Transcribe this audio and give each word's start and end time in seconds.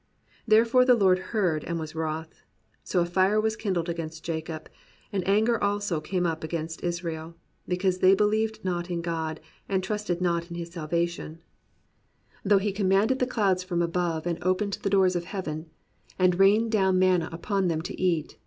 Therefore 0.47 0.83
the 0.83 0.95
Lord 0.95 1.19
heard 1.29 1.63
and 1.63 1.79
was 1.79 1.93
wroth: 1.93 2.41
So 2.83 3.01
a 3.01 3.05
fire 3.05 3.39
was 3.39 3.55
kindled 3.55 3.87
against 3.87 4.23
Jacob, 4.23 4.67
And 5.13 5.21
anger 5.27 5.63
also 5.63 6.01
came 6.01 6.25
up 6.25 6.43
against 6.43 6.83
Israel: 6.83 7.35
Because 7.67 7.99
they 7.99 8.15
believed 8.15 8.65
not 8.65 8.89
ia 8.89 8.97
God, 8.99 9.39
And 9.69 9.83
trusted 9.83 10.19
not 10.19 10.49
in 10.49 10.55
his 10.55 10.71
salvation: 10.71 11.43
53 12.41 12.49
COMPANIONABLE 12.49 12.49
BOOKS 12.49 12.49
Though 12.49 12.57
he 12.57 12.69
had 12.69 12.75
commanded 12.75 13.19
the 13.19 13.31
clouds 13.31 13.63
from 13.63 13.81
above. 13.83 14.25
And 14.25 14.43
opened 14.43 14.79
the 14.81 14.89
doors 14.89 15.15
of 15.15 15.25
heaven. 15.25 15.69
And 16.17 16.33
had 16.33 16.39
rained 16.39 16.71
down 16.71 16.97
manna 16.97 17.29
upon 17.31 17.67
them 17.67 17.83
to 17.83 18.01
eat. 18.01 18.39